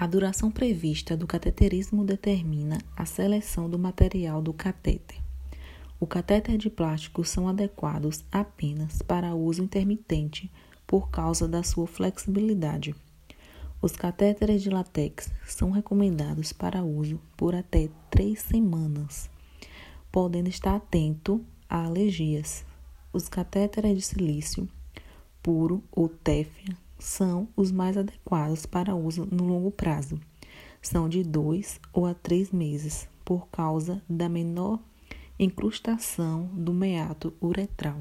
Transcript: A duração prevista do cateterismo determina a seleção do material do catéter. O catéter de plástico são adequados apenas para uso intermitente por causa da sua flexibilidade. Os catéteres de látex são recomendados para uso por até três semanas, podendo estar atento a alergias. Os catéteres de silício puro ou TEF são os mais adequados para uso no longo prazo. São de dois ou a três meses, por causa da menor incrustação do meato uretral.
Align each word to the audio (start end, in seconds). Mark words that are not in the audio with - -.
A 0.00 0.06
duração 0.06 0.48
prevista 0.48 1.16
do 1.16 1.26
cateterismo 1.26 2.04
determina 2.04 2.78
a 2.96 3.04
seleção 3.04 3.68
do 3.68 3.76
material 3.76 4.40
do 4.40 4.52
catéter. 4.52 5.20
O 5.98 6.06
catéter 6.06 6.56
de 6.56 6.70
plástico 6.70 7.24
são 7.24 7.48
adequados 7.48 8.24
apenas 8.30 9.02
para 9.02 9.34
uso 9.34 9.60
intermitente 9.60 10.48
por 10.86 11.10
causa 11.10 11.48
da 11.48 11.64
sua 11.64 11.88
flexibilidade. 11.88 12.94
Os 13.82 13.90
catéteres 13.90 14.62
de 14.62 14.70
látex 14.70 15.32
são 15.44 15.72
recomendados 15.72 16.52
para 16.52 16.84
uso 16.84 17.20
por 17.36 17.56
até 17.56 17.90
três 18.08 18.40
semanas, 18.42 19.28
podendo 20.12 20.48
estar 20.48 20.76
atento 20.76 21.44
a 21.68 21.84
alergias. 21.86 22.64
Os 23.12 23.28
catéteres 23.28 23.96
de 23.96 24.02
silício 24.02 24.68
puro 25.42 25.82
ou 25.90 26.08
TEF 26.08 26.52
são 26.98 27.48
os 27.56 27.70
mais 27.70 27.96
adequados 27.96 28.66
para 28.66 28.94
uso 28.94 29.26
no 29.30 29.44
longo 29.44 29.70
prazo. 29.70 30.18
São 30.82 31.08
de 31.08 31.22
dois 31.22 31.80
ou 31.92 32.06
a 32.06 32.14
três 32.14 32.50
meses, 32.50 33.08
por 33.24 33.48
causa 33.48 34.02
da 34.08 34.28
menor 34.28 34.80
incrustação 35.38 36.50
do 36.52 36.72
meato 36.72 37.32
uretral. 37.40 38.00